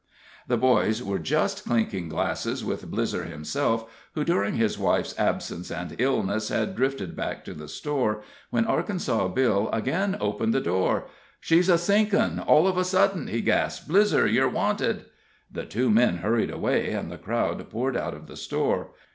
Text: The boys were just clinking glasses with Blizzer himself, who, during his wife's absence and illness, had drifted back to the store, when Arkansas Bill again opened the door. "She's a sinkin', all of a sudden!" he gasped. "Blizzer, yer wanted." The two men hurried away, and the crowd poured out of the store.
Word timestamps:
The 0.47 0.57
boys 0.57 1.03
were 1.03 1.19
just 1.19 1.63
clinking 1.63 2.09
glasses 2.09 2.65
with 2.65 2.89
Blizzer 2.89 3.29
himself, 3.29 3.85
who, 4.15 4.23
during 4.23 4.55
his 4.55 4.79
wife's 4.79 5.13
absence 5.19 5.69
and 5.69 5.95
illness, 5.99 6.49
had 6.49 6.75
drifted 6.75 7.15
back 7.15 7.45
to 7.45 7.53
the 7.53 7.67
store, 7.67 8.23
when 8.49 8.65
Arkansas 8.65 9.27
Bill 9.27 9.69
again 9.71 10.17
opened 10.19 10.55
the 10.55 10.59
door. 10.59 11.05
"She's 11.39 11.69
a 11.69 11.77
sinkin', 11.77 12.39
all 12.39 12.67
of 12.67 12.79
a 12.79 12.83
sudden!" 12.83 13.27
he 13.27 13.41
gasped. 13.41 13.87
"Blizzer, 13.87 14.25
yer 14.25 14.47
wanted." 14.47 15.05
The 15.51 15.67
two 15.67 15.91
men 15.91 16.17
hurried 16.17 16.49
away, 16.49 16.89
and 16.93 17.11
the 17.11 17.19
crowd 17.19 17.69
poured 17.69 17.95
out 17.95 18.15
of 18.15 18.25
the 18.25 18.37
store. 18.37 18.89